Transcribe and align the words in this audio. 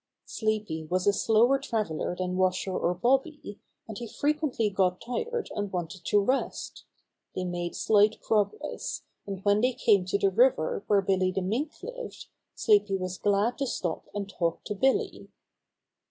Sleepy 0.25 0.83
was 0.85 1.05
a 1.05 1.13
slower 1.13 1.59
traveler 1.59 2.15
than 2.15 2.35
Washer 2.35 2.75
or 2.75 2.95
Bobby, 2.95 3.59
and 3.87 3.99
he 3.99 4.07
frequently 4.07 4.67
got 4.71 4.99
tired 4.99 5.51
and 5.55 5.71
wanted 5.71 6.03
to 6.05 6.19
rest. 6.19 6.85
They 7.35 7.45
made 7.45 7.75
slight 7.75 8.19
progress, 8.19 9.03
and 9.27 9.45
when 9.45 9.61
they 9.61 9.73
came 9.73 10.05
to 10.05 10.17
the 10.17 10.31
river 10.31 10.83
where 10.87 11.03
Billy 11.03 11.31
the 11.31 11.43
Mink 11.43 11.73
lived 11.83 12.25
Sleepy 12.55 12.97
was 12.97 13.19
glad 13.19 13.59
to 13.59 13.67
stop 13.67 14.07
and 14.15 14.27
talk 14.27 14.63
to 14.63 14.73
Billy. 14.73 15.29